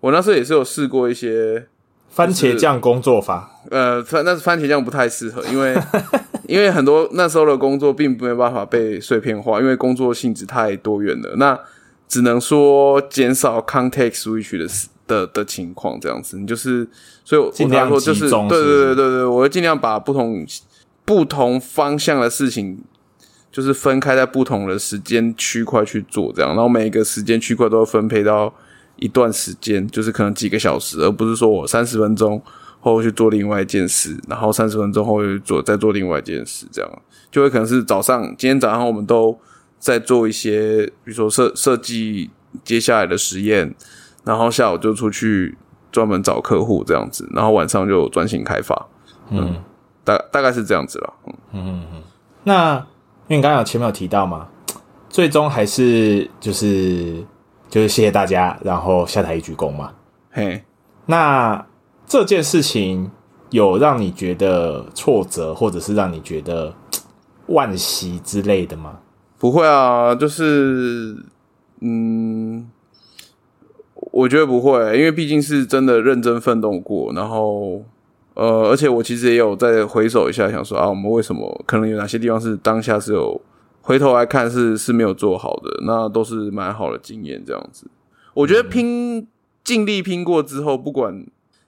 [0.00, 1.66] 我那时候也是有试过一些
[2.10, 3.50] 番茄酱工作法。
[3.70, 5.74] 呃，番那是番茄酱不太适合，因为
[6.46, 11.34] 因为很多那时候的工作并没有办法被碎片化，因为工作性质太多元了。
[11.36, 11.58] 那
[12.06, 14.68] 只能说减少 context switch 的
[15.06, 16.86] 的的情况，这样子，你就是
[17.24, 20.46] 所以我尽量说就是对对对对对，我会尽量把不同
[21.06, 22.78] 不同方向的事情。
[23.54, 28.52] 就是分开在不同的时间区块去做，这样，然后每一个时间区块都会分配到
[28.96, 32.42] 一段时间，就是可能几个小时，而不是说我三十分钟
[32.80, 36.90] 后去做另外一件事，然后三十分钟后又做再做另外一件事，这样。
[37.30, 39.38] 就会可能是早上今天早上我们都
[39.78, 42.28] 在做一些，比如说设设计
[42.64, 43.72] 接下来的实验，
[44.24, 45.56] 然后下午就出去
[45.92, 48.88] 专门找客户这样子，然后晚上就专心开发，
[49.30, 49.62] 嗯，
[50.02, 52.02] 大大概是这样子了，嗯嗯嗯。
[52.44, 52.86] 那
[53.26, 54.46] 因为你刚刚有前面有提到嘛，
[55.08, 57.24] 最终还是就是
[57.70, 59.92] 就是谢谢大家，然后下台一鞠躬嘛。
[60.30, 60.62] 嘿，
[61.06, 61.66] 那
[62.06, 63.10] 这件事情
[63.50, 66.74] 有让你觉得挫折，或者是让你觉得
[67.48, 68.98] 惋惜之类的吗？
[69.38, 71.16] 不会啊，就是
[71.80, 72.68] 嗯，
[73.94, 77.82] 我觉得不会，因为毕竟是真的认真奋斗过，然后
[78.34, 83.40] 呃，而且我其实也有再回首一下，想说啊，我们为什么可能有哪些地方是当下是有
[83.80, 87.86] 回头来看是是没有做好的，那都是蛮好的经验，这样子。
[88.34, 89.28] 我觉得拼
[89.62, 91.24] 尽力拼过之后，不管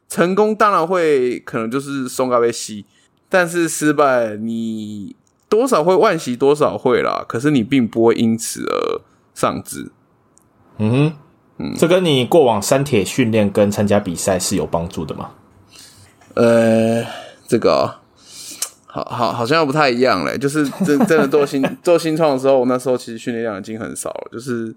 [0.09, 2.85] 成功，当然会可能就是松咖啡吸，
[3.29, 5.14] 但是失败你
[5.48, 7.24] 多少会惋惜，多少会啦。
[7.29, 9.00] 可是你并不会因此而
[9.33, 9.92] 丧志。
[10.79, 11.12] 嗯哼，
[11.59, 15.31] 嗯，这跟你过往山铁训练跟参加比赛是有帮助的吗？
[16.37, 17.05] 呃，
[17.49, 17.94] 这个哦、
[18.87, 20.38] 好好好像又不太一样嘞。
[20.38, 24.29] 就是真真的做新 做新创的时候，我那时候其实训练量已经很少了。
[24.31, 24.75] 就是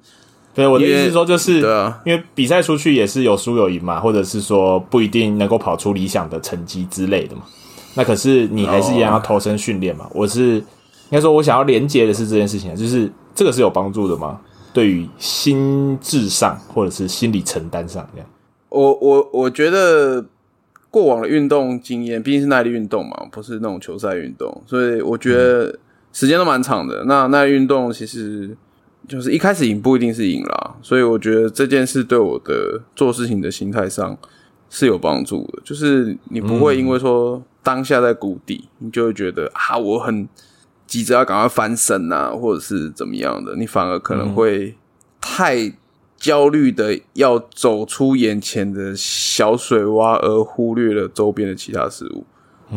[0.54, 7.43] 对，我的意思是说，就是对啊，因为比赛出去也是有输有赢嘛，或者是说不一定能够跑出理想的成绩之类的嘛。
[7.95, 10.08] 那可是你还是一样要投身训练嘛。
[10.13, 10.63] 我是应
[11.12, 14.39] 该说，我想要连接的是这件事情，就是这个是有帮助的吗？
[14.72, 18.28] 对于心智上或者是心理承担上这样。
[18.69, 20.24] 我我我觉得
[20.91, 25.78] 过往的运动经验毕竟是耐力运动嘛，不是那种球赛运动，所以我觉得
[26.12, 27.04] 时间都蛮长的。
[27.06, 28.56] 那耐力运动其实
[29.08, 34.17] 就是一开始赢不一定是赢啦，所以我觉得这件事对我的做事情的心态上
[34.69, 35.62] 是有帮助的。
[35.63, 40.28] 就是你不会因为说当下在谷底，你就会觉得啊我很
[40.88, 44.75] 急着要赶快翻身啊，或者是怎么样的，你反而可能会
[45.21, 45.71] 太
[46.19, 52.25] 焦虑的要走出眼前的小水洼，而忽略了周边的其他事物。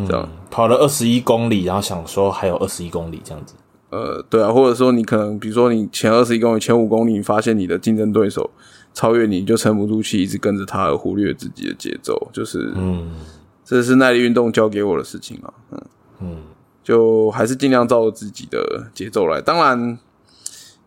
[0.06, 3.54] 这样，跑了二十一公里，然后想说还有二十一公里这样子。
[3.90, 8.48] 呃，对啊，或者说你可能，比如说你前二十一公里、前五公里，你发现你的竞争对手
[8.94, 13.10] 超越你，你就沉不住气，一直跟着他而忽略自己的节奏，就是，嗯
[13.64, 15.52] 这是耐力运动教给我的事情啊。
[15.72, 15.82] 嗯，
[16.20, 16.36] 嗯，
[16.82, 19.42] 就还是尽量照着自己的节奏来。
[19.42, 19.98] 当然，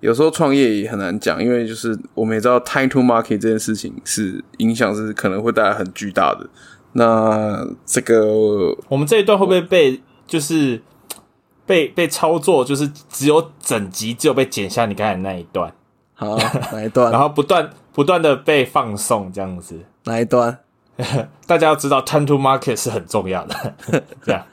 [0.01, 6.47] 有时候创业也很难讲，因为就是我们也知道 time to market 这件事情是影响是可能会带来很巨大的。
[6.93, 10.81] 那这个我们这一段会不会被就是
[11.65, 15.73] 被被操作，就是只有整集只有被剪下你刚才那一段，
[16.13, 16.38] 好
[16.71, 19.79] 哪一段 然后不断不断的被放送这样子。
[20.03, 20.60] 哪一段？
[21.47, 23.73] 大家要知道，time to market 是很重要的，
[24.23, 24.45] 这样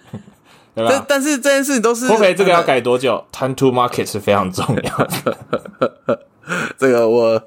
[0.74, 0.90] 对吧？
[0.90, 6.18] 但但是这件事情都是 OK，这个要改多久？time to market 是非常重要的。
[6.78, 7.42] 这个我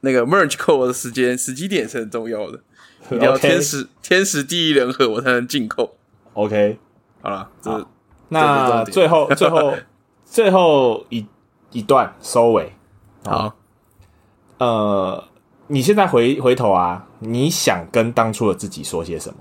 [0.00, 2.60] 那个 merge code 的时间时机点是很重要的，
[3.10, 5.96] 一定要天时天时地利人和，我才能进扣。
[6.34, 6.78] OK，
[7.22, 7.86] 好了，这
[8.28, 9.74] 那最后最后
[10.24, 11.26] 最后一
[11.72, 12.72] 一段收尾，
[13.24, 13.54] 好。
[14.58, 15.24] 呃，
[15.68, 19.36] 你现在回回头啊，你想跟当初的自己说些什么？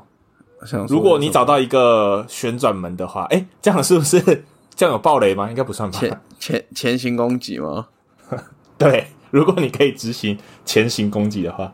[0.65, 4.19] 想如果你找到一个旋转门的话，哎、这样是不是
[4.75, 5.49] 这样有暴雷吗？
[5.49, 5.99] 应该不算吧。
[5.99, 7.87] 前前前行攻击吗？
[8.77, 11.73] 对，如果你可以执行前行攻击的话，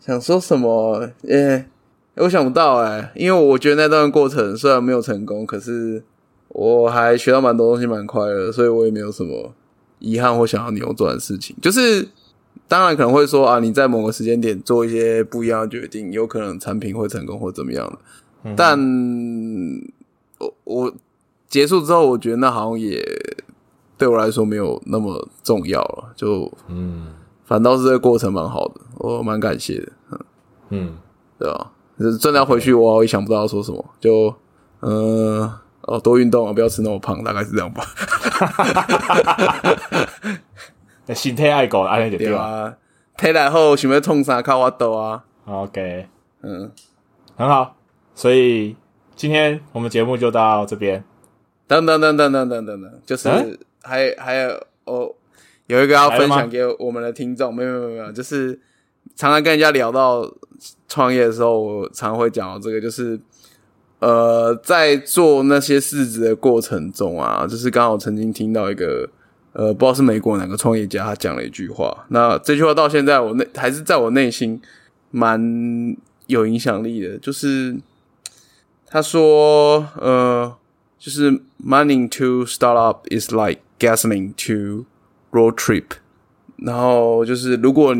[0.00, 1.08] 想说什么？
[1.28, 1.66] 诶、
[2.16, 6.02] 我想不到哎、因为我觉得那段过程虽然没有成功，可是
[6.48, 9.52] 我还学到蛮多东西，蛮快乐，所以我也没有什么
[10.00, 11.54] 遗憾或想要扭转的事情。
[11.62, 12.08] 就是
[12.68, 17.98] 当然可能会说啊，你在某个时间点做一些不一样的决定，有可能产品会成功或怎么样的。
[18.54, 18.78] 但
[20.38, 20.92] 我我
[21.48, 23.02] 结束之后，我觉得那好像也
[23.96, 27.14] 对我来说没有那么重要了，就嗯。
[27.48, 30.18] 反倒是这个过程蛮好的，我蛮感谢的，嗯，
[30.68, 30.92] 嗯，
[31.38, 31.72] 对吧？
[32.20, 34.34] 真的要回去，我也想不到要说什么，就
[34.80, 35.50] 呃
[35.80, 37.82] 哦，多运动啊，不要吃那么胖，大概是这样吧，
[41.08, 42.26] 那心态爱狗，安尼就对。
[42.26, 42.40] 对了。
[42.40, 42.76] 啊，
[43.16, 46.06] 体来后想要创啥靠我斗啊，OK，
[46.42, 46.70] 嗯，
[47.34, 47.74] 很好。
[48.14, 48.76] 所以
[49.16, 51.02] 今天我们节目就到这边。
[51.66, 52.80] 等等等等等等等。
[52.82, 53.58] 等，就是嗯？
[53.82, 54.50] 还还有
[54.84, 55.10] 哦，
[55.66, 58.58] 有一个要分享给我们的听众，没有没有没有，就是
[59.16, 60.30] 常常跟人家聊到
[60.88, 63.18] 创业的时候，我常会讲到这个，就是
[64.00, 69.08] 呃，在做那些事子的过程中啊，就是刚好曾经听到一个
[69.58, 74.62] 呃，不知道是美国哪个创业家，他讲了一句话，那这句话到现在我内还是在我内心
[75.10, 75.96] 蛮
[76.28, 77.76] 有影响力的，就是
[78.86, 80.54] 他说呃。
[81.00, 81.30] 就是
[81.64, 84.84] money to startup is like gasoline to
[85.30, 85.84] road trip。
[86.56, 87.94] 然后就是如果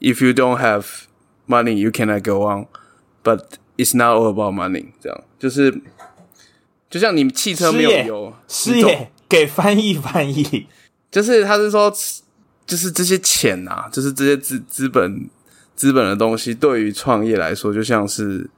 [0.00, 0.84] if you don't have
[1.48, 2.66] money, you cannot go on,
[3.24, 3.42] but
[3.78, 4.88] it's not all about money。
[5.00, 5.80] 这样就是
[6.90, 10.66] 就像你汽车没有油，师你懂爷给翻译翻译。
[11.10, 11.90] 就是他是说，
[12.66, 15.28] 就是这些钱啊，就是这些资资本
[15.74, 18.48] 资本的东西，对于创业来说，就像是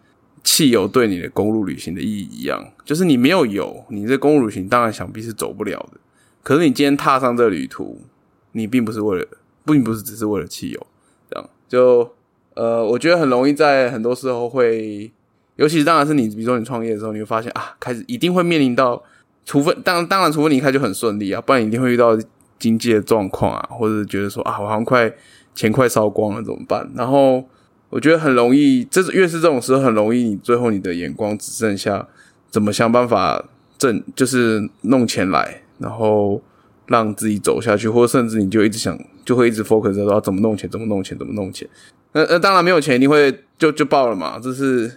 [0.42, 6.00] 汽油对你的公路旅行的意义一样，就是你没有油，你这公路旅行当然想必是走不了的。
[6.42, 8.02] 可是你今天踏上这旅途，
[8.52, 9.26] 你并不是为了，
[9.64, 10.86] 并不是只是为了汽油，
[11.30, 12.14] 这样就
[12.54, 15.10] 呃，我觉得很容易在很多时候会，
[15.56, 19.02] 尤其是当然是你，比如说你创业的时候，你会发现啊，开始一定会面临到，
[19.44, 22.16] 除非当当然，除非你开就很顺利啊，不然一定会遇到
[22.58, 25.12] 经济的状况啊，或者觉得说啊，我好像快
[25.54, 26.88] 钱快烧光了怎么办？
[26.94, 27.44] 然后
[27.90, 32.06] 我觉得很容易，这越是这种时候，很容易你最后你的眼光只剩下
[32.50, 33.44] 怎么想办法
[33.76, 36.40] 挣，就是弄钱来，然后
[36.86, 41.68] 让自己走下去，或者甚至你就一直想，就会一直 focus 在说怎么弄钱，怎么弄钱，怎么弄钱。
[42.12, 44.90] 那那当然没有钱，一定会就就爆了嘛，这是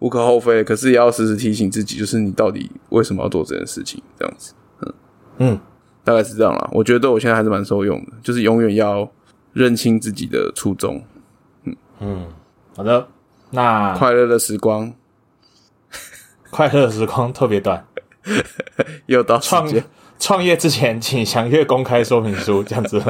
[0.00, 0.62] 无可厚非。
[0.62, 4.52] 可是也要时时提醒自己，就是你到底为什么要做这件事情，这样子。
[4.82, 4.94] 嗯
[5.38, 5.60] 嗯，
[6.04, 6.68] 大概是这样啦。
[6.72, 9.10] 我觉得对我现在还是蛮受用的，就是永远要
[9.52, 11.02] 认清自己的初衷。
[11.64, 12.26] 嗯嗯
[12.76, 13.06] 好的。
[13.52, 14.92] 那快乐的时光
[16.50, 17.84] 快乐的时光特别短，
[19.06, 19.84] 又到时创间，
[20.20, 23.02] 创业之前请详阅公开说明书，这样子。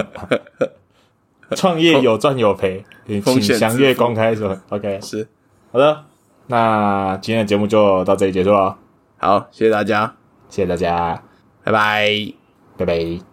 [1.56, 4.56] 创业有赚有赔，请风险详阅自负公开说。
[4.68, 5.28] OK，是
[5.72, 6.04] 好的，
[6.50, 8.76] 那今天的节目就到这里结束了，
[9.18, 10.16] 好，谢谢大家，
[10.48, 11.22] 谢谢大家，
[11.62, 12.32] 拜拜。
[12.76, 13.29] 拜拜。